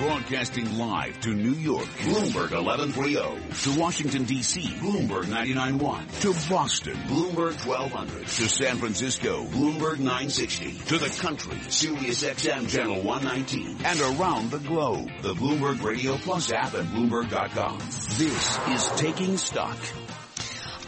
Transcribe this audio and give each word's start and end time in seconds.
Broadcasting 0.00 0.78
live 0.78 1.20
to 1.20 1.28
New 1.28 1.52
York, 1.52 1.84
Bloomberg 1.84 2.52
1130. 2.52 3.16
To 3.64 3.78
Washington, 3.78 4.24
D.C., 4.24 4.62
Bloomberg 4.80 5.24
99.1. 5.24 6.20
To 6.22 6.50
Boston, 6.50 6.94
Bloomberg 7.06 7.66
1200. 7.66 8.26
To 8.26 8.48
San 8.48 8.78
Francisco, 8.78 9.44
Bloomberg 9.44 9.98
960. 9.98 10.72
To 10.86 10.96
the 10.96 11.14
country, 11.20 11.58
Sirius 11.68 12.24
XM 12.24 12.70
Channel 12.70 13.02
119. 13.02 13.76
And 13.84 14.00
around 14.18 14.50
the 14.50 14.60
globe, 14.60 15.10
the 15.20 15.34
Bloomberg 15.34 15.82
Radio 15.82 16.16
Plus 16.16 16.50
app 16.50 16.72
at 16.72 16.86
Bloomberg.com. 16.86 17.78
This 17.78 18.58
is 18.68 18.88
Taking 18.98 19.36
Stock. 19.36 19.76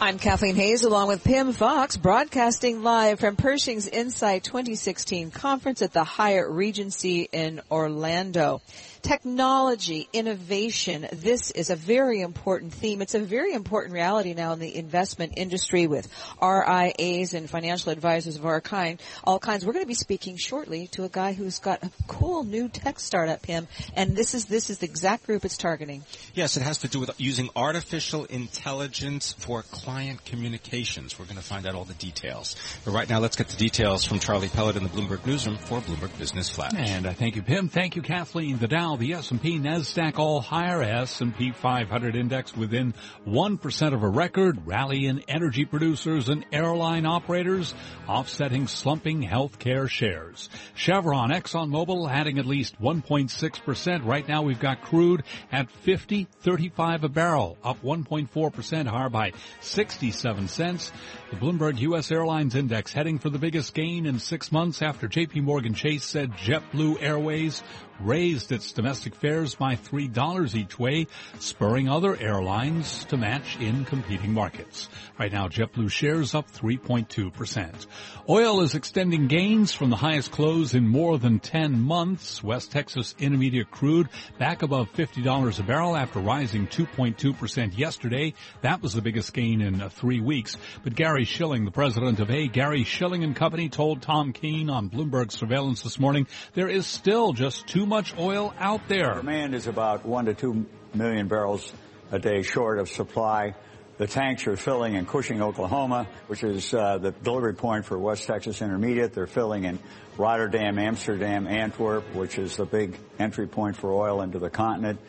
I'm 0.01 0.17
Kathleen 0.17 0.55
Hays 0.55 0.83
along 0.83 1.07
with 1.07 1.23
Pimm 1.23 1.53
Fox 1.53 1.97
broadcasting 1.97 2.81
live 2.81 3.19
from 3.19 3.35
Pershing's 3.35 3.87
Insight 3.87 4.43
2016 4.43 5.29
conference 5.29 5.81
at 5.83 5.93
the 5.93 6.03
Hyatt 6.03 6.49
Regency 6.49 7.29
in 7.31 7.61
Orlando 7.71 8.61
technology, 9.03 10.07
innovation. 10.13 11.07
This 11.11 11.51
is 11.51 11.69
a 11.69 11.75
very 11.75 12.21
important 12.21 12.73
theme. 12.73 13.01
It's 13.01 13.13
a 13.13 13.19
very 13.19 13.53
important 13.53 13.93
reality 13.93 14.33
now 14.33 14.53
in 14.53 14.59
the 14.59 14.75
investment 14.75 15.33
industry 15.35 15.87
with 15.87 16.07
RIAs 16.41 17.33
and 17.33 17.49
financial 17.49 17.91
advisors 17.91 18.37
of 18.37 18.45
our 18.45 18.61
kind, 18.61 18.99
all 19.23 19.39
kinds. 19.39 19.65
We're 19.65 19.73
going 19.73 19.83
to 19.83 19.87
be 19.87 19.93
speaking 19.93 20.37
shortly 20.37 20.87
to 20.87 21.03
a 21.03 21.09
guy 21.09 21.33
who's 21.33 21.59
got 21.59 21.83
a 21.83 21.91
cool 22.07 22.43
new 22.43 22.69
tech 22.69 22.99
startup, 22.99 23.45
him, 23.45 23.67
and 23.95 24.15
this 24.15 24.33
is 24.33 24.45
this 24.45 24.69
is 24.69 24.79
the 24.79 24.85
exact 24.85 25.25
group 25.25 25.43
it's 25.43 25.57
targeting. 25.57 26.03
Yes, 26.33 26.55
it 26.55 26.63
has 26.63 26.79
to 26.79 26.87
do 26.87 26.99
with 26.99 27.11
using 27.17 27.49
artificial 27.55 28.25
intelligence 28.25 29.33
for 29.33 29.63
client 29.63 30.23
communications. 30.23 31.19
We're 31.19 31.25
going 31.25 31.37
to 31.37 31.43
find 31.43 31.67
out 31.67 31.75
all 31.75 31.85
the 31.85 31.93
details. 31.95 32.55
But 32.85 32.91
right 32.91 33.09
now, 33.09 33.19
let's 33.19 33.35
get 33.35 33.49
the 33.49 33.57
details 33.57 34.05
from 34.05 34.19
Charlie 34.19 34.47
Pellett 34.47 34.77
in 34.77 34.83
the 34.83 34.89
Bloomberg 34.89 35.25
Newsroom 35.25 35.57
for 35.57 35.81
Bloomberg 35.81 36.17
Business 36.17 36.49
Flash. 36.49 36.73
And 36.75 37.05
I 37.05 37.13
thank 37.13 37.35
you, 37.35 37.41
Pimm. 37.41 37.67
Thank 37.67 37.95
you, 37.95 38.01
Kathleen. 38.01 38.57
The 38.57 38.67
Dow 38.67 38.92
the 38.97 39.13
S&P, 39.13 39.59
NASDAQ 39.59 40.17
all 40.19 40.41
higher. 40.41 40.81
S&P 40.81 41.51
500 41.51 42.15
index 42.15 42.55
within 42.55 42.93
1% 43.27 43.93
of 43.93 44.03
a 44.03 44.07
record. 44.07 44.65
Rally 44.65 45.05
in 45.05 45.23
energy 45.27 45.65
producers 45.65 46.29
and 46.29 46.45
airline 46.51 47.05
operators 47.05 47.73
offsetting 48.07 48.67
slumping 48.67 49.21
healthcare 49.23 49.89
shares. 49.89 50.49
Chevron, 50.75 51.31
ExxonMobil 51.31 52.09
adding 52.09 52.39
at 52.39 52.45
least 52.45 52.81
1.6%. 52.81 54.05
Right 54.05 54.27
now 54.27 54.41
we've 54.41 54.59
got 54.59 54.81
crude 54.81 55.23
at 55.51 55.67
50.35 55.85 57.03
a 57.03 57.09
barrel, 57.09 57.57
up 57.63 57.81
1.4% 57.81 58.87
higher 58.87 59.09
by 59.09 59.33
67 59.61 60.47
cents. 60.47 60.91
The 61.31 61.37
Bloomberg 61.37 61.79
U.S. 61.79 62.11
Airlines 62.11 62.55
Index 62.55 62.93
heading 62.93 63.19
for 63.19 63.29
the 63.29 63.39
biggest 63.39 63.73
gain 63.73 64.05
in 64.05 64.19
six 64.19 64.51
months 64.51 64.81
after 64.81 65.07
JP 65.07 65.43
Morgan 65.43 65.73
Chase 65.73 66.03
said 66.03 66.31
JetBlue 66.33 67.01
Airways 67.01 67.63
raised 67.99 68.51
its 68.51 68.71
domestic 68.83 69.15
fares 69.15 69.55
by 69.55 69.77
$3 69.77 70.55
each 70.55 70.77
way, 70.77 71.07
spurring 71.39 71.87
other 71.87 72.17
airlines 72.17 73.05
to 73.05 73.15
match 73.15 73.57
in 73.61 73.85
competing 73.85 74.33
markets. 74.33 74.89
Right 75.17 75.31
now, 75.31 75.47
JetBlue 75.47 75.89
shares 75.89 76.35
up 76.35 76.51
3.2%. 76.51 77.85
Oil 78.27 78.59
is 78.59 78.75
extending 78.75 79.27
gains 79.27 79.71
from 79.71 79.89
the 79.89 79.95
highest 79.95 80.31
close 80.31 80.73
in 80.73 80.85
more 80.85 81.17
than 81.17 81.39
10 81.39 81.79
months. 81.79 82.43
West 82.43 82.73
Texas 82.73 83.15
Intermediate 83.19 83.71
crude 83.71 84.09
back 84.37 84.63
above 84.63 84.91
$50 84.91 85.59
a 85.59 85.63
barrel 85.63 85.95
after 85.95 86.19
rising 86.19 86.67
2.2% 86.67 87.77
yesterday. 87.77 88.33
That 88.63 88.81
was 88.81 88.93
the 88.93 89.01
biggest 89.01 89.33
gain 89.33 89.61
in 89.61 89.81
uh, 89.81 89.87
three 89.87 90.19
weeks. 90.19 90.57
But 90.83 90.95
Gary 90.95 91.23
Shilling, 91.23 91.63
the 91.63 91.71
president 91.71 92.19
of 92.19 92.29
A. 92.29 92.47
Gary 92.47 92.83
Shilling 92.83 93.23
and 93.23 93.33
Company, 93.33 93.69
told 93.69 94.01
Tom 94.01 94.33
Keene 94.33 94.69
on 94.69 94.89
Bloomberg 94.89 95.31
Surveillance 95.31 95.83
this 95.83 95.99
morning, 95.99 96.27
there 96.53 96.67
is 96.67 96.85
still 96.85 97.31
just 97.31 97.65
too 97.67 97.85
much 97.85 98.13
oil 98.17 98.53
out 98.59 98.72
there. 98.87 99.15
Demand 99.15 99.53
is 99.53 99.67
about 99.67 100.05
one 100.05 100.25
to 100.25 100.33
two 100.33 100.65
million 100.93 101.27
barrels 101.27 101.71
a 102.11 102.19
day 102.19 102.41
short 102.41 102.79
of 102.79 102.89
supply. 102.89 103.55
The 103.97 104.07
tanks 104.07 104.47
are 104.47 104.57
filling 104.57 104.95
in 104.95 105.05
Cushing, 105.05 105.41
Oklahoma, 105.41 106.07
which 106.27 106.43
is 106.43 106.73
uh, 106.73 106.97
the 106.97 107.11
delivery 107.11 107.53
point 107.53 107.85
for 107.85 107.97
West 107.99 108.25
Texas 108.25 108.61
Intermediate. 108.61 109.13
They're 109.13 109.27
filling 109.27 109.65
in 109.65 109.79
Rotterdam, 110.17 110.79
Amsterdam, 110.79 111.47
Antwerp, 111.47 112.03
which 112.15 112.39
is 112.39 112.55
the 112.55 112.65
big 112.65 112.97
entry 113.19 113.47
point 113.47 113.75
for 113.75 113.91
oil 113.91 114.21
into 114.21 114.39
the 114.39 114.49
continent. 114.49 114.99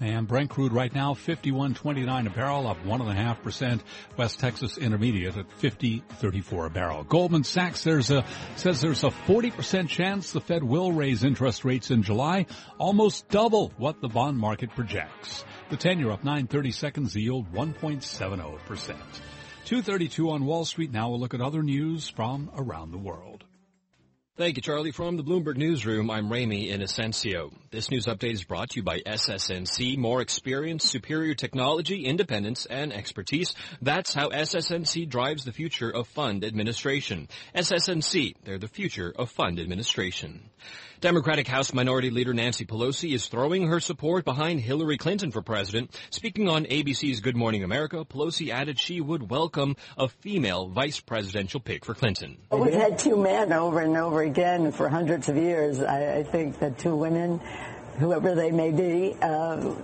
And 0.00 0.26
Brent 0.26 0.48
crude 0.48 0.72
right 0.72 0.94
now, 0.94 1.12
51.29 1.12 2.26
a 2.26 2.30
barrel, 2.30 2.66
up 2.66 2.82
1.5%. 2.84 3.80
West 4.16 4.40
Texas 4.40 4.78
Intermediate 4.78 5.36
at 5.36 5.48
50.34 5.60 6.66
a 6.66 6.70
barrel. 6.70 7.04
Goldman 7.04 7.44
Sachs 7.44 7.84
there's 7.84 8.10
a, 8.10 8.24
says 8.56 8.80
there's 8.80 9.04
a 9.04 9.10
40% 9.10 9.88
chance 9.88 10.32
the 10.32 10.40
Fed 10.40 10.64
will 10.64 10.90
raise 10.90 11.22
interest 11.22 11.66
rates 11.66 11.90
in 11.90 12.02
July, 12.02 12.46
almost 12.78 13.28
double 13.28 13.74
what 13.76 14.00
the 14.00 14.08
bond 14.08 14.38
market 14.38 14.70
projects. 14.70 15.44
The 15.68 15.76
10-year 15.76 16.10
up 16.10 16.24
930 16.24 16.72
seconds, 16.72 17.14
yield 17.14 17.52
1.70%. 17.52 18.96
232 19.66 20.30
on 20.30 20.46
Wall 20.46 20.64
Street. 20.64 20.90
Now 20.90 21.10
we'll 21.10 21.20
look 21.20 21.34
at 21.34 21.42
other 21.42 21.62
news 21.62 22.08
from 22.08 22.50
around 22.56 22.90
the 22.90 22.98
world. 22.98 23.44
Thank 24.36 24.56
you, 24.56 24.62
Charlie. 24.62 24.92
From 24.92 25.18
the 25.18 25.22
Bloomberg 25.22 25.58
Newsroom, 25.58 26.10
I'm 26.10 26.32
Ramy 26.32 26.68
Inocencio. 26.68 27.52
This 27.72 27.88
news 27.88 28.06
update 28.06 28.32
is 28.32 28.42
brought 28.42 28.70
to 28.70 28.76
you 28.78 28.82
by 28.82 28.98
SSNC. 28.98 29.96
More 29.96 30.20
experience, 30.20 30.84
superior 30.84 31.34
technology, 31.34 32.04
independence, 32.04 32.66
and 32.66 32.92
expertise. 32.92 33.54
That's 33.80 34.12
how 34.12 34.30
SSNC 34.30 35.08
drives 35.08 35.44
the 35.44 35.52
future 35.52 35.88
of 35.88 36.08
fund 36.08 36.42
administration. 36.42 37.28
SSNC, 37.54 38.34
they're 38.42 38.58
the 38.58 38.66
future 38.66 39.14
of 39.16 39.30
fund 39.30 39.60
administration. 39.60 40.50
Democratic 41.00 41.48
House 41.48 41.72
Minority 41.72 42.10
Leader 42.10 42.34
Nancy 42.34 42.66
Pelosi 42.66 43.14
is 43.14 43.26
throwing 43.26 43.68
her 43.68 43.80
support 43.80 44.26
behind 44.26 44.60
Hillary 44.60 44.98
Clinton 44.98 45.30
for 45.30 45.40
president. 45.40 45.98
Speaking 46.10 46.46
on 46.46 46.66
ABC's 46.66 47.20
Good 47.20 47.36
Morning 47.36 47.64
America, 47.64 48.04
Pelosi 48.04 48.50
added 48.50 48.78
she 48.78 49.00
would 49.00 49.30
welcome 49.30 49.76
a 49.96 50.08
female 50.08 50.68
vice 50.68 51.00
presidential 51.00 51.58
pick 51.58 51.86
for 51.86 51.94
Clinton. 51.94 52.36
We've 52.52 52.74
had 52.74 52.98
two 52.98 53.16
men 53.16 53.50
over 53.50 53.80
and 53.80 53.96
over 53.96 54.20
again 54.20 54.72
for 54.72 54.90
hundreds 54.90 55.30
of 55.30 55.38
years. 55.38 55.80
I, 55.80 56.18
I 56.18 56.22
think 56.22 56.58
that 56.58 56.78
two 56.78 56.94
women, 56.94 57.40
whoever 58.00 58.34
they 58.34 58.50
may 58.50 58.70
be, 58.70 59.14
uh, 59.20 59.74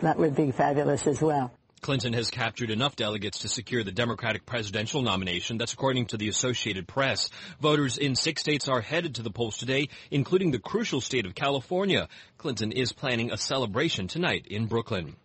that 0.00 0.16
would 0.18 0.36
be 0.36 0.52
fabulous 0.52 1.06
as 1.06 1.20
well. 1.20 1.50
Clinton 1.78 2.12
has 2.12 2.30
captured 2.30 2.70
enough 2.70 2.96
delegates 2.96 3.40
to 3.40 3.48
secure 3.48 3.82
the 3.82 3.92
Democratic 3.92 4.44
presidential 4.44 5.02
nomination. 5.02 5.58
That's 5.58 5.72
according 5.72 6.06
to 6.06 6.16
the 6.16 6.28
Associated 6.28 6.86
Press. 6.86 7.30
Voters 7.60 7.98
in 7.98 8.14
six 8.14 8.40
states 8.40 8.68
are 8.68 8.80
headed 8.80 9.16
to 9.16 9.22
the 9.22 9.30
polls 9.30 9.58
today, 9.58 9.88
including 10.10 10.50
the 10.50 10.58
crucial 10.58 11.00
state 11.00 11.26
of 11.26 11.34
California. 11.34 12.08
Clinton 12.36 12.72
is 12.72 12.92
planning 12.92 13.32
a 13.32 13.36
celebration 13.36 14.08
tonight 14.08 14.46
in 14.46 14.66
Brooklyn. 14.66 15.16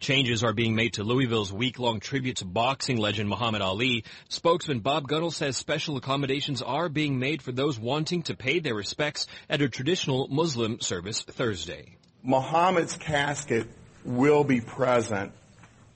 Changes 0.00 0.44
are 0.44 0.52
being 0.52 0.74
made 0.74 0.94
to 0.94 1.02
Louisville's 1.02 1.52
week-long 1.52 2.00
tribute 2.00 2.36
to 2.36 2.44
boxing 2.44 2.98
legend 2.98 3.28
Muhammad 3.28 3.62
Ali. 3.62 4.04
Spokesman 4.28 4.80
Bob 4.80 5.08
Gunnell 5.08 5.32
says 5.32 5.56
special 5.56 5.96
accommodations 5.96 6.62
are 6.62 6.88
being 6.88 7.18
made 7.18 7.42
for 7.42 7.52
those 7.52 7.78
wanting 7.78 8.22
to 8.22 8.36
pay 8.36 8.60
their 8.60 8.74
respects 8.74 9.26
at 9.50 9.60
a 9.60 9.68
traditional 9.68 10.28
Muslim 10.28 10.80
service 10.80 11.22
Thursday. 11.22 11.96
Muhammad's 12.22 12.96
casket 12.96 13.66
will 14.04 14.44
be 14.44 14.60
present 14.60 15.32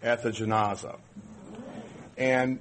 at 0.03 0.23
the 0.23 0.31
janaza. 0.31 0.99
And 2.17 2.59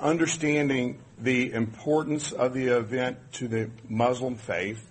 understanding 0.00 0.98
the 1.18 1.52
importance 1.52 2.32
of 2.32 2.54
the 2.54 2.68
event 2.68 3.18
to 3.34 3.48
the 3.48 3.70
Muslim 3.88 4.36
faith, 4.36 4.84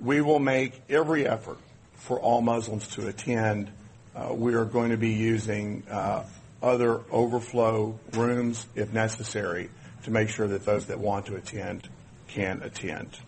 we 0.00 0.20
will 0.20 0.38
make 0.38 0.80
every 0.88 1.26
effort 1.26 1.58
for 1.94 2.20
all 2.20 2.40
Muslims 2.40 2.86
to 2.88 3.08
attend. 3.08 3.70
Uh, 4.14 4.32
we 4.32 4.54
are 4.54 4.64
going 4.64 4.90
to 4.90 4.96
be 4.96 5.10
using 5.10 5.82
uh, 5.90 6.24
other 6.62 7.02
overflow 7.10 7.98
rooms 8.12 8.66
if 8.74 8.92
necessary 8.92 9.68
to 10.04 10.10
make 10.10 10.28
sure 10.28 10.46
that 10.46 10.64
those 10.64 10.86
that 10.86 10.98
want 10.98 11.26
to 11.26 11.36
attend 11.36 11.88
can 12.28 12.62
attend. 12.62 13.18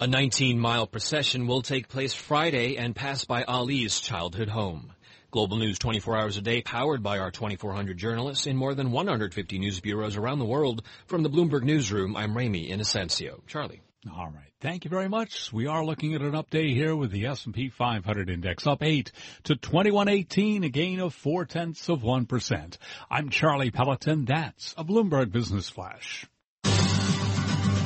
A 0.00 0.06
19 0.06 0.58
mile 0.58 0.86
procession 0.86 1.46
will 1.46 1.62
take 1.62 1.88
place 1.88 2.12
Friday 2.12 2.76
and 2.76 2.94
pass 2.94 3.24
by 3.24 3.44
Ali's 3.44 4.00
childhood 4.00 4.48
home. 4.48 4.93
Global 5.34 5.56
News 5.56 5.80
24 5.80 6.16
hours 6.16 6.36
a 6.36 6.42
day, 6.42 6.62
powered 6.62 7.02
by 7.02 7.18
our 7.18 7.32
2,400 7.32 7.98
journalists 7.98 8.46
in 8.46 8.56
more 8.56 8.72
than 8.72 8.92
150 8.92 9.58
news 9.58 9.80
bureaus 9.80 10.16
around 10.16 10.38
the 10.38 10.44
world. 10.44 10.84
From 11.06 11.24
the 11.24 11.28
Bloomberg 11.28 11.64
Newsroom, 11.64 12.16
I'm 12.16 12.36
Ramy 12.36 12.68
Inocencio. 12.68 13.44
Charlie. 13.48 13.82
All 14.16 14.26
right. 14.26 14.52
Thank 14.60 14.84
you 14.84 14.90
very 14.90 15.08
much. 15.08 15.52
We 15.52 15.66
are 15.66 15.84
looking 15.84 16.14
at 16.14 16.20
an 16.20 16.34
update 16.34 16.72
here 16.74 16.94
with 16.94 17.10
the 17.10 17.26
S&P 17.26 17.70
500 17.70 18.30
index 18.30 18.64
up 18.64 18.84
8 18.84 19.10
to 19.42 19.56
2118, 19.56 20.62
a 20.62 20.68
gain 20.68 21.00
of 21.00 21.12
4 21.12 21.46
tenths 21.46 21.88
of 21.88 22.02
1%. 22.02 22.76
I'm 23.10 23.28
Charlie 23.30 23.72
Pelleton. 23.72 24.26
That's 24.26 24.72
a 24.76 24.84
Bloomberg 24.84 25.32
Business 25.32 25.68
Flash. 25.68 26.26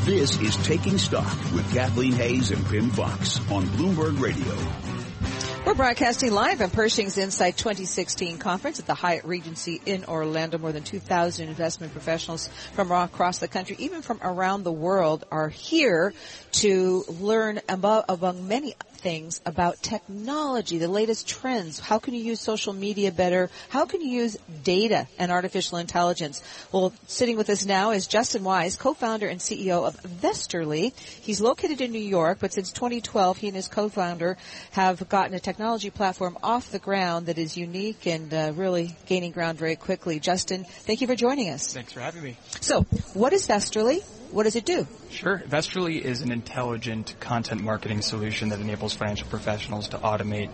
This 0.04 0.38
is 0.38 0.54
Taking 0.66 0.98
Stock 0.98 1.34
with 1.54 1.72
Kathleen 1.72 2.12
Hays 2.12 2.50
and 2.50 2.66
Pimm 2.66 2.90
Fox 2.90 3.38
on 3.50 3.64
Bloomberg 3.68 4.20
Radio. 4.20 4.97
We're 5.68 5.74
broadcasting 5.74 6.32
live 6.32 6.56
from 6.56 6.70
Pershing's 6.70 7.18
Insight 7.18 7.58
2016 7.58 8.38
conference 8.38 8.78
at 8.78 8.86
the 8.86 8.94
Hyatt 8.94 9.26
Regency 9.26 9.82
in 9.84 10.06
Orlando. 10.06 10.56
More 10.56 10.72
than 10.72 10.82
2,000 10.82 11.46
investment 11.46 11.92
professionals 11.92 12.48
from 12.72 12.90
across 12.90 13.38
the 13.38 13.48
country, 13.48 13.76
even 13.78 14.00
from 14.00 14.18
around 14.22 14.62
the 14.62 14.72
world, 14.72 15.26
are 15.30 15.50
here 15.50 16.14
to 16.52 17.04
learn 17.20 17.60
about, 17.68 18.06
among 18.08 18.48
many 18.48 18.76
things 18.94 19.42
about 19.44 19.80
technology, 19.82 20.78
the 20.78 20.88
latest 20.88 21.28
trends. 21.28 21.78
How 21.78 21.98
can 21.98 22.14
you 22.14 22.24
use 22.24 22.40
social 22.40 22.72
media 22.72 23.12
better? 23.12 23.50
How 23.68 23.84
can 23.84 24.00
you 24.00 24.08
use 24.08 24.38
data 24.64 25.06
and 25.18 25.30
artificial 25.30 25.76
intelligence? 25.76 26.42
Well, 26.72 26.94
sitting 27.06 27.36
with 27.36 27.50
us 27.50 27.66
now 27.66 27.90
is 27.90 28.06
Justin 28.06 28.42
Wisz, 28.42 28.76
co-founder 28.76 29.28
and 29.28 29.38
CEO 29.38 29.86
of 29.86 30.02
Vestorly. 30.02 30.94
He's 30.96 31.42
located 31.42 31.82
in 31.82 31.92
New 31.92 31.98
York, 31.98 32.38
but 32.40 32.54
since 32.54 32.72
2012, 32.72 33.36
he 33.36 33.48
and 33.48 33.56
his 33.56 33.68
co-founder 33.68 34.38
have 34.70 35.06
gotten 35.10 35.34
a 35.34 35.38
technology 35.38 35.57
platform 35.90 36.38
off 36.42 36.70
the 36.70 36.78
ground 36.78 37.26
that 37.26 37.38
is 37.38 37.56
unique 37.56 38.06
and 38.06 38.32
uh, 38.32 38.52
really 38.54 38.96
gaining 39.06 39.32
ground 39.32 39.58
very 39.58 39.76
quickly. 39.76 40.20
Justin, 40.20 40.64
thank 40.64 41.00
you 41.00 41.06
for 41.06 41.16
joining 41.16 41.50
us. 41.50 41.74
Thanks 41.74 41.92
for 41.92 42.00
having 42.00 42.22
me. 42.22 42.36
So, 42.60 42.82
what 43.14 43.32
is 43.32 43.46
Vestorly? 43.46 44.02
What 44.30 44.44
does 44.44 44.56
it 44.56 44.64
do? 44.64 44.86
Sure. 45.10 45.42
Vestorly 45.48 46.00
is 46.00 46.20
an 46.20 46.30
intelligent 46.30 47.18
content 47.18 47.62
marketing 47.62 48.02
solution 48.02 48.50
that 48.50 48.60
enables 48.60 48.94
financial 48.94 49.26
professionals 49.28 49.88
to 49.88 49.98
automate 49.98 50.50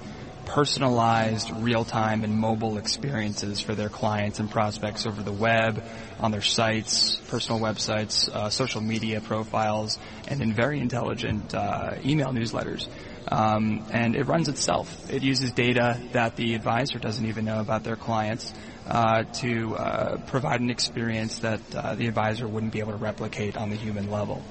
personalized, 0.46 1.50
real-time, 1.50 2.22
and 2.24 2.34
mobile 2.34 2.78
experiences 2.78 3.60
for 3.60 3.74
their 3.74 3.88
clients 3.88 4.38
and 4.38 4.50
prospects 4.50 5.06
over 5.06 5.22
the 5.22 5.32
web, 5.32 5.82
on 6.20 6.30
their 6.30 6.42
sites, 6.42 7.16
personal 7.28 7.60
websites, 7.60 8.28
uh, 8.28 8.48
social 8.50 8.80
media 8.80 9.20
profiles, 9.20 9.98
and 10.28 10.40
in 10.40 10.52
very 10.52 10.80
intelligent 10.80 11.54
uh, 11.54 11.94
email 12.04 12.28
newsletters. 12.28 12.86
Um, 13.28 13.86
and 13.90 14.14
it 14.16 14.24
runs 14.24 14.48
itself. 14.48 15.10
It 15.10 15.22
uses 15.22 15.52
data 15.52 16.00
that 16.12 16.36
the 16.36 16.54
advisor 16.54 16.98
doesn't 16.98 17.24
even 17.24 17.44
know 17.44 17.60
about 17.60 17.82
their 17.82 17.96
clients 17.96 18.52
uh, 18.86 19.24
to 19.24 19.76
uh, 19.76 20.16
provide 20.26 20.60
an 20.60 20.70
experience 20.70 21.38
that 21.38 21.60
uh, 21.74 21.94
the 21.94 22.06
advisor 22.06 22.46
wouldn't 22.46 22.72
be 22.72 22.80
able 22.80 22.92
to 22.92 22.98
replicate 22.98 23.56
on 23.56 23.70
the 23.70 23.76
human 23.76 24.10
level. 24.10 24.42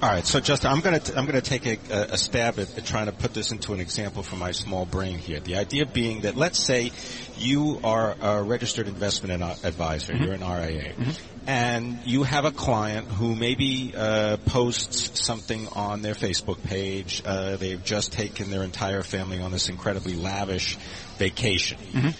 All 0.00 0.08
right, 0.08 0.24
so 0.24 0.38
Justin, 0.38 0.70
I'm 0.70 0.78
going 0.78 1.00
to 1.00 1.18
I'm 1.18 1.26
going 1.26 1.42
to 1.42 1.58
take 1.58 1.66
a, 1.66 2.12
a 2.12 2.16
stab 2.18 2.60
at, 2.60 2.78
at, 2.78 2.86
trying 2.86 3.06
to 3.06 3.12
put 3.12 3.34
this 3.34 3.50
into 3.50 3.72
an 3.72 3.80
example 3.80 4.22
from 4.22 4.38
my 4.38 4.52
small 4.52 4.86
brain 4.86 5.18
here. 5.18 5.40
The 5.40 5.56
idea 5.56 5.86
being 5.86 6.20
that 6.20 6.36
let's 6.36 6.60
say 6.60 6.92
you 7.36 7.80
are 7.82 8.14
a 8.20 8.40
registered 8.40 8.86
investment 8.86 9.42
advisor, 9.64 10.12
mm-hmm. 10.12 10.22
you're 10.22 10.34
an 10.34 10.42
RIA, 10.42 10.92
mm-hmm. 10.92 11.48
and 11.48 11.98
you 12.04 12.22
have 12.22 12.44
a 12.44 12.52
client 12.52 13.08
who 13.08 13.34
maybe 13.34 13.92
uh, 13.96 14.36
posts 14.46 15.20
something 15.20 15.66
on 15.74 16.02
their 16.02 16.14
Facebook 16.14 16.62
page. 16.62 17.20
Uh, 17.24 17.56
they've 17.56 17.82
just 17.82 18.12
taken 18.12 18.50
their 18.50 18.62
entire 18.62 19.02
family 19.02 19.40
on 19.40 19.50
this 19.50 19.68
incredibly 19.68 20.14
lavish 20.14 20.76
vacation. 21.16 21.76
Mm-hmm. 21.76 22.10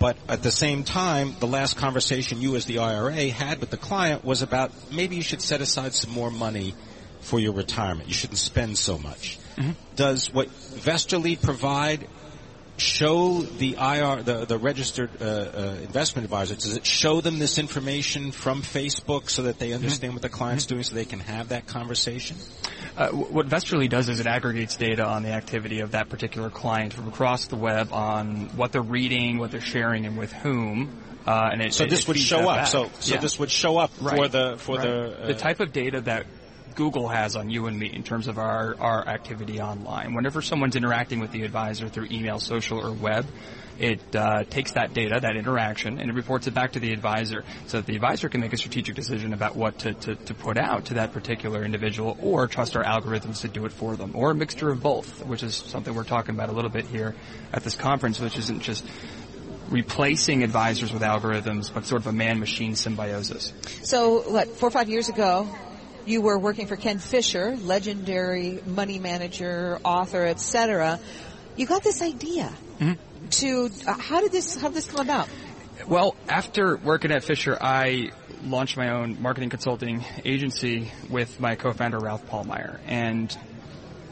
But 0.00 0.16
at 0.28 0.42
the 0.42 0.50
same 0.50 0.82
time, 0.82 1.36
the 1.38 1.46
last 1.46 1.76
conversation 1.76 2.42
you 2.42 2.56
as 2.56 2.64
the 2.64 2.78
IRA 2.78 3.28
had 3.28 3.60
with 3.60 3.70
the 3.70 3.76
client 3.76 4.24
was 4.24 4.42
about 4.42 4.72
maybe 4.90 5.14
you 5.14 5.22
should 5.22 5.40
set 5.40 5.60
aside 5.60 5.94
some 5.94 6.12
more 6.12 6.28
money 6.28 6.74
for 7.22 7.40
your 7.40 7.52
retirement. 7.52 8.08
You 8.08 8.14
shouldn't 8.14 8.38
spend 8.38 8.78
so 8.78 8.98
much. 8.98 9.38
Mm-hmm. 9.56 9.72
Does 9.96 10.32
what 10.32 10.48
Vestorly 10.48 11.40
provide 11.40 12.06
show 12.76 13.42
the 13.42 13.76
IR, 13.78 14.22
the, 14.22 14.44
the 14.46 14.58
registered 14.58 15.10
uh, 15.20 15.24
uh, 15.24 15.76
investment 15.82 16.24
advisor, 16.24 16.54
does 16.54 16.76
it 16.76 16.86
show 16.86 17.20
them 17.20 17.38
this 17.38 17.58
information 17.58 18.32
from 18.32 18.62
Facebook 18.62 19.30
so 19.30 19.42
that 19.42 19.58
they 19.58 19.68
mm-hmm. 19.68 19.76
understand 19.76 20.10
mm-hmm. 20.10 20.16
what 20.16 20.22
the 20.22 20.28
client's 20.28 20.64
mm-hmm. 20.64 20.74
doing 20.74 20.84
so 20.84 20.94
they 20.94 21.04
can 21.04 21.20
have 21.20 21.50
that 21.50 21.66
conversation? 21.66 22.36
Uh, 22.96 23.08
what 23.08 23.46
Vestorly 23.48 23.88
does 23.88 24.08
is 24.08 24.20
it 24.20 24.26
aggregates 24.26 24.76
data 24.76 25.04
on 25.06 25.22
the 25.22 25.30
activity 25.30 25.80
of 25.80 25.92
that 25.92 26.08
particular 26.08 26.50
client 26.50 26.92
from 26.92 27.08
across 27.08 27.46
the 27.46 27.56
web 27.56 27.92
on 27.92 28.48
what 28.56 28.72
they're 28.72 28.82
reading, 28.82 29.38
what 29.38 29.50
they're 29.50 29.60
sharing, 29.60 30.04
and 30.06 30.18
with 30.18 30.32
whom. 30.32 30.98
Uh, 31.26 31.50
and 31.52 31.62
it, 31.62 31.72
so 31.72 31.86
this 31.86 32.02
it 32.02 32.08
would 32.08 32.18
show 32.18 32.48
up. 32.48 32.56
Back. 32.56 32.66
So, 32.66 32.90
so 32.98 33.14
yeah. 33.14 33.20
this 33.20 33.38
would 33.38 33.50
show 33.50 33.78
up 33.78 33.92
right. 34.00 34.16
for 34.16 34.28
the 34.28 34.56
for 34.58 34.76
right. 34.76 34.84
the 34.84 35.22
uh, 35.22 35.26
the 35.28 35.34
type 35.34 35.60
of 35.60 35.72
data 35.72 36.00
that 36.02 36.26
Google 36.74 37.08
has 37.08 37.36
on 37.36 37.50
you 37.50 37.66
and 37.66 37.78
me 37.78 37.90
in 37.92 38.02
terms 38.02 38.28
of 38.28 38.38
our, 38.38 38.74
our 38.78 39.06
activity 39.06 39.60
online. 39.60 40.14
Whenever 40.14 40.42
someone's 40.42 40.76
interacting 40.76 41.20
with 41.20 41.32
the 41.32 41.42
advisor 41.42 41.88
through 41.88 42.08
email, 42.10 42.38
social, 42.38 42.78
or 42.78 42.92
web, 42.92 43.26
it 43.78 44.14
uh, 44.14 44.44
takes 44.44 44.72
that 44.72 44.92
data, 44.92 45.18
that 45.20 45.36
interaction, 45.36 45.98
and 45.98 46.10
it 46.10 46.14
reports 46.14 46.46
it 46.46 46.54
back 46.54 46.72
to 46.72 46.80
the 46.80 46.92
advisor 46.92 47.44
so 47.66 47.78
that 47.78 47.86
the 47.86 47.94
advisor 47.94 48.28
can 48.28 48.40
make 48.40 48.52
a 48.52 48.56
strategic 48.56 48.94
decision 48.94 49.32
about 49.32 49.56
what 49.56 49.78
to, 49.80 49.94
to, 49.94 50.14
to 50.14 50.34
put 50.34 50.58
out 50.58 50.86
to 50.86 50.94
that 50.94 51.12
particular 51.12 51.64
individual 51.64 52.16
or 52.20 52.46
trust 52.46 52.76
our 52.76 52.84
algorithms 52.84 53.40
to 53.40 53.48
do 53.48 53.64
it 53.64 53.72
for 53.72 53.96
them 53.96 54.12
or 54.14 54.30
a 54.30 54.34
mixture 54.34 54.70
of 54.70 54.82
both, 54.82 55.24
which 55.26 55.42
is 55.42 55.54
something 55.54 55.94
we're 55.94 56.04
talking 56.04 56.34
about 56.34 56.48
a 56.48 56.52
little 56.52 56.70
bit 56.70 56.86
here 56.86 57.14
at 57.52 57.64
this 57.64 57.74
conference, 57.74 58.20
which 58.20 58.38
isn't 58.38 58.60
just 58.60 58.84
replacing 59.70 60.42
advisors 60.42 60.92
with 60.92 61.02
algorithms, 61.02 61.72
but 61.72 61.86
sort 61.86 62.02
of 62.02 62.06
a 62.06 62.12
man-machine 62.12 62.76
symbiosis. 62.76 63.52
So, 63.82 64.30
what, 64.30 64.48
four 64.48 64.68
or 64.68 64.70
five 64.70 64.90
years 64.90 65.08
ago, 65.08 65.48
you 66.06 66.20
were 66.22 66.38
working 66.38 66.66
for 66.66 66.76
Ken 66.76 66.98
Fisher, 66.98 67.56
legendary 67.56 68.60
money 68.66 68.98
manager, 68.98 69.78
author, 69.84 70.24
etc. 70.26 71.00
You 71.56 71.66
got 71.66 71.82
this 71.82 72.02
idea 72.02 72.52
mm-hmm. 72.78 73.28
to 73.28 73.70
uh, 73.86 73.92
how 73.94 74.20
did 74.20 74.32
this 74.32 74.60
how 74.60 74.68
did 74.68 74.76
this 74.76 74.90
come 74.90 75.00
about? 75.00 75.28
Well, 75.86 76.14
after 76.28 76.76
working 76.76 77.10
at 77.10 77.24
Fisher, 77.24 77.56
I 77.60 78.10
launched 78.44 78.76
my 78.76 78.90
own 78.90 79.20
marketing 79.20 79.50
consulting 79.50 80.04
agency 80.24 80.92
with 81.10 81.40
my 81.40 81.56
co-founder 81.56 81.98
Ralph 81.98 82.26
Pallmeyer, 82.28 82.78
and 82.86 83.36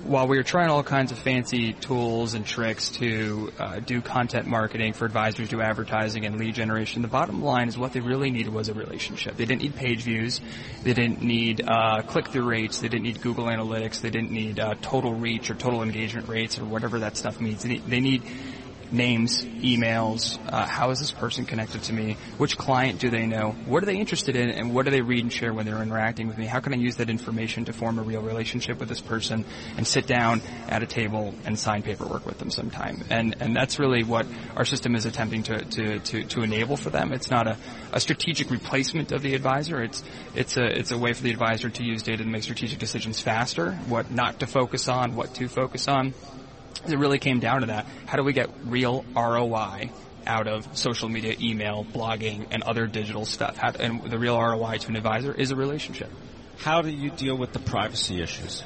while 0.05 0.27
we 0.27 0.37
were 0.37 0.43
trying 0.43 0.71
all 0.71 0.83
kinds 0.83 1.13
of 1.13 1.19
fancy 1.19 1.73
tools 1.75 2.35
and 2.35 2.47
tricks 2.47 2.91
to 2.91 3.53
uh, 3.59 3.81
do 3.81 4.01
content 4.01 4.47
marketing 4.47 4.93
for 4.93 5.05
advisors, 5.05 5.49
do 5.49 5.61
advertising 5.61 6.25
and 6.25 6.39
lead 6.39 6.55
generation, 6.55 7.03
the 7.03 7.09
bottom 7.09 7.43
line 7.43 7.69
is 7.69 7.77
what 7.77 7.93
they 7.93 8.01
really 8.01 8.31
needed 8.31 8.53
was 8.53 8.69
a 8.69 8.75
relationship. 8.75 9.37
They 9.37 9.45
didn't 9.45 9.63
need 9.63 9.77
page 9.77 10.03
views. 10.03 10.41
They 10.83 10.95
didn't 10.95 11.23
need 11.23 11.63
uh, 11.67 12.03
click-through 12.03 12.49
rates. 12.49 12.81
They 12.81 12.89
didn't 12.89 13.05
need 13.05 13.21
Google 13.21 13.47
Analytics. 13.47 14.01
They 14.01 14.11
didn't 14.11 14.31
need 14.31 14.59
uh, 14.59 14.75
total 14.81 15.15
reach 15.15 15.51
or 15.51 15.55
total 15.55 15.83
engagement 15.83 16.29
rates 16.29 16.59
or 16.59 16.65
whatever 16.65 17.01
that 17.01 17.17
stuff 17.17 17.41
means. 17.41 17.63
They 17.63 17.79
they 17.79 18.01
need 18.01 18.23
names, 18.93 19.45
emails, 19.45 20.39
uh, 20.53 20.67
how 20.67 20.91
is 20.91 20.99
this 20.99 21.13
person 21.13 21.45
connected 21.45 21.83
to 21.85 21.93
me, 21.93 22.17
which 22.39 22.57
client 22.57 22.99
do 22.99 23.11
they 23.11 23.27
know, 23.27 23.53
what 23.67 23.83
are 23.83 23.87
they 23.87 23.97
interested 23.97 24.37
in, 24.37 24.51
and 24.51 24.75
what 24.75 24.85
do 24.85 24.91
they 24.91 25.01
read 25.01 25.23
and 25.23 25.33
share 25.33 25.53
when 25.53 25.67
they're 25.67 25.83
interacting 25.83 26.29
with 26.29 26.39
me, 26.39 26.47
how 26.47 26.61
can 26.61 26.75
I 26.75 26.77
use 26.77 26.97
that 26.97 27.11
information 27.11 27.65
to 27.67 27.73
form 27.73 27.99
a 27.99 28.03
real 28.03 28.23
relationship 28.23 28.79
with 28.79 28.89
this 28.89 29.01
person 29.01 29.45
and 29.77 29.87
sit 29.87 30.07
down 30.07 30.43
at 30.69 30.83
a 30.83 30.87
table 30.87 31.35
and 31.45 31.59
sign 31.59 31.83
paperwork 31.83 32.27
with 32.27 32.39
them 32.39 32.51
sometime. 32.51 33.05
And, 33.11 33.37
and 33.41 33.55
that's 33.55 33.79
really 33.79 34.03
what 34.03 34.27
our 34.57 34.65
system 34.65 34.95
is 34.95 35.07
attempting 35.07 35.45
to, 35.45 35.65
to, 35.65 35.99
to, 35.99 36.25
to 36.25 36.43
enable 36.43 36.77
for 36.77 36.91
them. 36.91 37.13
It's 37.13 37.31
not 37.31 37.47
a, 37.47 37.57
a 37.93 38.01
strategic 38.01 38.51
replacement 38.51 39.13
of 39.13 39.23
the 39.23 39.35
advisor, 39.35 39.83
it's, 39.83 40.03
it's 40.35 40.57
a, 40.57 40.65
it's 40.65 40.91
a 40.91 40.99
way 40.99 41.13
for 41.13 41.23
the 41.23 41.31
advisor 41.31 41.71
to 41.71 41.85
use 41.85 42.03
data 42.03 42.25
to 42.25 42.29
make 42.29 42.43
strategic 42.43 42.79
decisions 42.79 43.21
faster, 43.21 43.73
what 43.89 44.11
not 44.11 44.41
to 44.41 44.47
focus 44.47 44.89
on, 44.89 45.15
what 45.15 45.35
to 45.35 45.49
focus 45.49 45.89
on 45.89 46.15
it 46.87 46.99
really 46.99 47.19
came 47.19 47.41
down 47.41 47.61
to 47.61 47.67
that. 47.69 47.87
How 48.07 48.17
do 48.17 48.25
we 48.25 48.33
get 48.33 48.51
real 48.65 49.05
ROI 49.15 49.91
out 50.27 50.47
of 50.47 50.77
social 50.77 51.09
media, 51.09 51.35
email, 51.41 51.85
blogging, 51.85 52.47
and 52.51 52.63
other 52.63 52.87
digital 52.87 53.25
stuff? 53.25 53.57
How, 53.57 53.71
and 53.71 54.03
the 54.03 54.19
real 54.19 54.39
ROI 54.39 54.79
to 54.79 54.89
an 54.89 54.97
advisor 54.97 55.33
is 55.33 55.51
a 55.51 55.57
relationship. 55.57 56.11
How 56.59 56.83
do 56.83 56.91
you 56.91 57.11
deal 57.11 57.37
with 57.37 57.53
the 57.53 57.59
privacy 57.59 58.23
issues? 58.23 58.63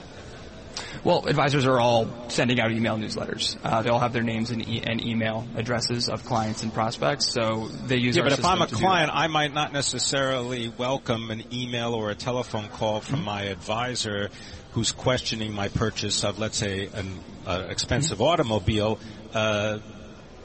Well, 1.02 1.26
advisors 1.26 1.66
are 1.66 1.78
all 1.78 2.28
sending 2.28 2.60
out 2.60 2.72
email 2.72 2.96
newsletters. 2.96 3.56
Uh, 3.62 3.82
they 3.82 3.90
all 3.90 3.98
have 3.98 4.12
their 4.12 4.22
names 4.22 4.50
and, 4.50 4.66
e- 4.66 4.82
and, 4.82 5.04
email 5.04 5.46
addresses 5.56 6.08
of 6.08 6.24
clients 6.24 6.62
and 6.62 6.72
prospects, 6.72 7.32
so 7.32 7.68
they 7.68 7.96
use. 7.96 8.16
Yeah, 8.16 8.22
but 8.22 8.32
if 8.32 8.44
I'm 8.44 8.62
a 8.62 8.66
client, 8.66 9.10
I 9.12 9.26
might 9.26 9.52
not 9.52 9.72
necessarily 9.72 10.68
welcome 10.68 11.30
an 11.30 11.44
email 11.52 11.94
or 11.94 12.10
a 12.10 12.14
telephone 12.14 12.68
call 12.68 13.00
from 13.00 13.16
mm-hmm. 13.16 13.26
my 13.26 13.42
advisor 13.42 14.30
who's 14.72 14.92
questioning 14.92 15.52
my 15.52 15.68
purchase 15.68 16.24
of, 16.24 16.38
let's 16.38 16.56
say, 16.56 16.86
an 16.92 17.20
uh, 17.46 17.66
expensive 17.68 18.18
mm-hmm. 18.18 18.26
automobile. 18.26 18.98
Uh, 19.32 19.78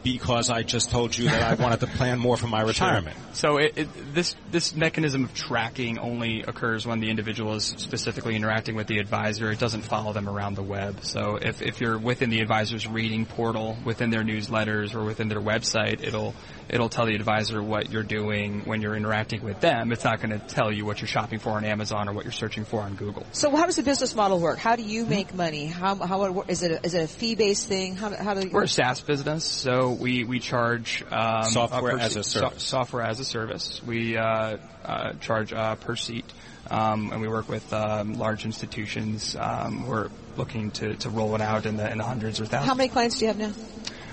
because 0.04 0.50
I 0.50 0.64
just 0.64 0.90
told 0.90 1.18
you 1.18 1.30
that 1.30 1.42
I 1.42 1.54
wanted 1.62 1.82
to 1.82 1.88
plan 1.88 2.20
more 2.20 2.38
for 2.38 2.48
my 2.48 2.62
retirement. 2.62 3.16
Sure. 3.16 3.34
So 3.34 3.58
it, 3.58 3.78
it, 3.78 4.14
this 4.14 4.36
this 4.52 4.76
mechanism 4.76 5.26
of 5.26 5.34
tracking 5.34 6.00
only 6.00 6.42
occurs 6.42 6.86
when 6.86 7.00
the 7.00 7.10
individual 7.10 7.54
is 7.56 7.66
specifically 7.66 8.36
interacting 8.36 8.76
with 8.76 8.88
the 8.88 9.00
advisor. 9.00 9.52
It 9.52 9.60
doesn't 9.60 9.82
follow 9.82 10.14
them 10.14 10.28
around 10.28 10.56
the 10.56 10.64
web. 10.64 11.04
So 11.04 11.36
if, 11.36 11.62
if 11.62 11.82
you're 11.82 11.98
within 11.98 12.30
the 12.30 12.40
advisor's 12.40 12.88
reading 12.88 13.26
portal, 13.26 13.78
within 13.86 14.10
their 14.10 14.24
newsletters, 14.24 14.96
or 14.96 15.04
within 15.04 15.28
their 15.28 15.42
website, 15.42 16.04
it'll 16.04 16.34
it'll 16.70 16.90
tell 16.90 17.06
the 17.06 17.16
advisor 17.16 17.62
what 17.62 17.92
you're 17.92 18.04
doing 18.04 18.62
when 18.66 18.82
you're 18.82 18.96
interacting 18.96 19.44
with 19.44 19.60
them. 19.60 19.92
It's 19.92 20.04
not 20.04 20.22
going 20.22 20.40
to 20.40 20.46
tell 20.46 20.72
you 20.72 20.86
what 20.86 21.02
you're 21.02 21.08
shopping 21.08 21.40
for 21.40 21.52
on 21.52 21.66
Amazon 21.66 22.08
or 22.08 22.14
what 22.14 22.26
you're 22.26 22.32
searching 22.32 22.66
for 22.66 22.82
on 22.82 22.96
Google. 22.96 23.26
So 23.32 23.56
how 23.56 23.66
does 23.66 23.76
the 23.76 23.84
business 23.84 24.16
model 24.16 24.40
work? 24.40 24.60
How 24.60 24.76
do 24.76 24.84
you 24.84 25.06
make 25.06 25.34
money? 25.34 25.66
How 25.66 25.96
how 25.96 26.42
is 26.48 26.64
it? 26.64 26.72
A, 26.72 26.86
is 26.86 26.94
it 26.94 27.04
a 27.04 27.08
fee 27.08 27.36
based 27.36 27.68
thing? 27.68 27.96
How 27.96 28.16
how 28.16 28.34
do 28.34 28.48
you? 28.48 28.52
We're 28.52 28.64
a 28.64 28.68
SaaS 28.68 29.02
business, 29.02 29.46
so 29.46 29.89
we 29.92 30.24
we 30.24 30.40
charge 30.40 31.04
um, 31.12 31.46
software 31.46 32.00
as 32.00 32.16
a 32.16 32.24
service. 32.24 32.64
So, 32.64 32.78
software 32.78 33.04
as 33.04 33.20
a 33.20 33.26
service. 33.26 33.82
We 33.84 34.18
uh, 34.18 34.58
uh, 34.86 35.14
charge 35.22 35.54
uh, 35.54 35.76
per 35.76 35.96
seat. 35.96 36.26
Um, 36.70 37.12
and 37.12 37.22
we 37.22 37.28
work 37.28 37.50
with 37.50 37.74
um, 37.74 38.20
large 38.20 38.46
institutions. 38.46 39.36
Um, 39.36 39.88
we're 39.88 40.10
looking 40.38 40.70
to, 40.72 40.96
to 40.98 41.10
roll 41.10 41.34
it 41.34 41.42
out 41.42 41.66
in 41.66 41.78
the, 41.78 41.92
in 41.92 41.98
the 41.98 42.04
hundreds 42.04 42.40
or 42.40 42.46
thousands. 42.46 42.68
How 42.68 42.76
many 42.76 42.90
clients 42.90 43.18
do 43.18 43.26
you 43.26 43.34
have 43.34 43.40
now? 43.40 43.54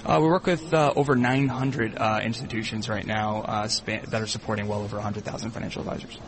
Uh, 0.07 0.21
we 0.21 0.29
work 0.29 0.47
with 0.47 0.73
uh, 0.73 0.93
over 0.95 1.17
900 1.17 1.99
uh, 1.99 2.21
institutions 2.23 2.89
right 2.89 3.07
now 3.07 3.43
uh, 3.43 3.69
span- 3.69 4.05
that 4.09 4.23
are 4.23 4.27
supporting 4.27 4.69
well 4.69 4.83
over 4.83 4.97
100,000 4.97 5.51
financial 5.51 5.83
advisors. 5.83 6.19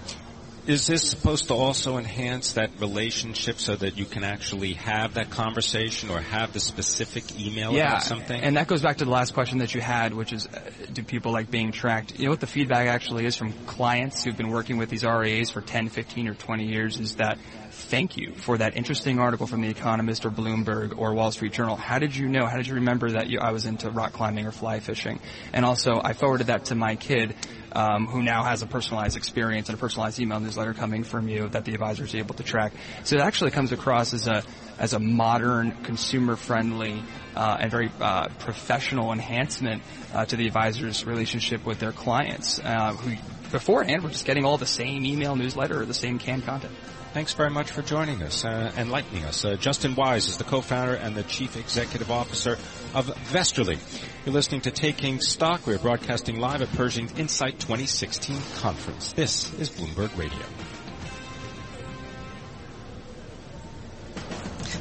Is 0.68 0.86
this 0.86 1.08
supposed 1.08 1.48
to 1.48 1.54
also 1.54 1.96
enhance 1.96 2.52
that 2.52 2.78
relationship 2.78 3.58
so 3.58 3.74
that 3.76 3.96
you 3.96 4.04
can 4.04 4.22
actually 4.22 4.74
have 4.74 5.14
that 5.14 5.30
conversation 5.30 6.10
or 6.10 6.20
have 6.20 6.52
the 6.52 6.60
specific 6.60 7.40
email 7.40 7.72
yeah, 7.72 7.88
about 7.88 8.02
something? 8.02 8.38
and 8.38 8.58
that 8.58 8.68
goes 8.68 8.82
back 8.82 8.98
to 8.98 9.06
the 9.06 9.10
last 9.10 9.32
question 9.32 9.60
that 9.60 9.74
you 9.74 9.80
had, 9.80 10.12
which 10.12 10.30
is, 10.30 10.46
uh, 10.46 10.60
do 10.92 11.02
people 11.02 11.32
like 11.32 11.50
being 11.50 11.72
tracked? 11.72 12.18
You 12.18 12.26
know 12.26 12.32
what 12.32 12.40
the 12.40 12.46
feedback 12.46 12.86
actually 12.86 13.24
is 13.24 13.34
from 13.34 13.54
clients 13.64 14.24
who've 14.24 14.36
been 14.36 14.50
working 14.50 14.76
with 14.76 14.90
these 14.90 15.04
RIAs 15.04 15.48
for 15.48 15.62
10, 15.62 15.88
15, 15.88 16.28
or 16.28 16.34
20 16.34 16.66
years 16.66 17.00
is 17.00 17.16
that 17.16 17.38
thank 17.70 18.18
you 18.18 18.34
for 18.34 18.58
that 18.58 18.76
interesting 18.76 19.18
article 19.18 19.46
from 19.46 19.62
The 19.62 19.70
Economist 19.70 20.26
or 20.26 20.30
Bloomberg 20.30 20.98
or 20.98 21.14
Wall 21.14 21.30
Street 21.30 21.54
Journal. 21.54 21.76
How 21.76 21.98
did 21.98 22.14
you 22.14 22.28
know? 22.28 22.44
How 22.44 22.58
did 22.58 22.66
you 22.66 22.74
remember 22.74 23.12
that 23.12 23.30
you, 23.30 23.38
I 23.40 23.52
was 23.52 23.64
into 23.64 23.90
rock 23.90 24.12
climbing 24.12 24.46
or 24.46 24.52
fly 24.52 24.80
fishing? 24.80 25.18
And 25.54 25.64
also, 25.64 25.98
I 26.04 26.12
forwarded 26.12 26.48
that 26.48 26.66
to 26.66 26.74
my 26.74 26.96
kid 26.96 27.34
um, 27.72 28.06
who 28.06 28.22
now 28.22 28.42
has 28.44 28.62
a 28.62 28.66
personalized 28.66 29.16
experience 29.16 29.68
and 29.68 29.76
a 29.76 29.80
personalized 29.80 30.20
email 30.20 30.40
newsletter 30.40 30.74
coming 30.74 31.04
from 31.04 31.28
you 31.28 31.48
that 31.48 31.64
the 31.64 31.74
advisor 31.74 32.04
is 32.04 32.14
able 32.14 32.34
to 32.34 32.42
track. 32.42 32.72
So 33.04 33.16
it 33.16 33.22
actually 33.22 33.50
comes 33.50 33.72
across 33.72 34.14
as 34.14 34.26
a 34.26 34.42
as 34.78 34.92
a 34.92 35.00
modern, 35.00 35.72
consumer 35.82 36.36
friendly, 36.36 37.02
uh, 37.34 37.56
and 37.60 37.70
very 37.70 37.90
uh, 38.00 38.28
professional 38.38 39.12
enhancement 39.12 39.82
uh, 40.14 40.24
to 40.24 40.36
the 40.36 40.46
advisor's 40.46 41.04
relationship 41.04 41.66
with 41.66 41.80
their 41.80 41.92
clients, 41.92 42.60
uh, 42.60 42.92
who 42.92 43.16
beforehand 43.50 44.02
we're 44.02 44.10
just 44.10 44.24
getting 44.24 44.44
all 44.44 44.58
the 44.58 44.66
same 44.66 45.04
email 45.04 45.36
newsletter 45.36 45.80
or 45.80 45.84
the 45.84 45.94
same 45.94 46.18
canned 46.18 46.44
content. 46.44 46.72
Thanks 47.14 47.32
very 47.32 47.50
much 47.50 47.70
for 47.70 47.80
joining 47.82 48.22
us 48.22 48.44
uh, 48.44 48.70
enlightening 48.76 49.24
us. 49.24 49.44
Uh, 49.44 49.56
Justin 49.56 49.94
Wisz 49.94 50.28
is 50.28 50.36
the 50.36 50.44
co-founder 50.44 50.94
and 50.94 51.16
the 51.16 51.22
chief 51.22 51.56
executive 51.56 52.10
officer 52.10 52.58
of 52.94 53.06
Vestorly. 53.32 53.78
You're 54.24 54.34
listening 54.34 54.60
to 54.62 54.70
Taking 54.70 55.20
Stock. 55.20 55.66
We're 55.66 55.78
broadcasting 55.78 56.38
live 56.38 56.60
at 56.60 56.70
Pershing's 56.72 57.18
Insight 57.18 57.58
2016 57.60 58.36
conference. 58.56 59.12
This 59.12 59.52
is 59.54 59.70
Bloomberg 59.70 60.16
Radio. 60.18 60.44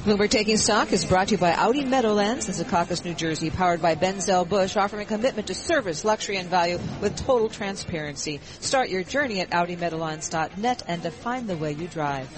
Bloomberg 0.07 0.29
Taking 0.29 0.55
Stock 0.55 0.93
is 0.93 1.03
brought 1.03 1.27
to 1.27 1.31
you 1.33 1.37
by 1.37 1.51
Audi 1.51 1.83
Meadowlands 1.83 2.47
in 2.47 2.53
Secaucus, 2.53 3.03
New 3.03 3.13
Jersey, 3.13 3.49
powered 3.49 3.81
by 3.81 3.95
Benzel-Busch, 3.95 4.77
offering 4.77 5.01
a 5.01 5.05
commitment 5.05 5.47
to 5.47 5.53
service, 5.53 6.05
luxury, 6.05 6.37
and 6.37 6.47
value 6.47 6.79
with 7.01 7.17
total 7.17 7.49
transparency. 7.49 8.39
Start 8.61 8.87
your 8.87 9.03
journey 9.03 9.41
at 9.41 9.49
AudiMeadowlands.net 9.49 10.83
and 10.87 11.03
define 11.03 11.47
the 11.47 11.57
way 11.57 11.73
you 11.73 11.89
drive. 11.89 12.29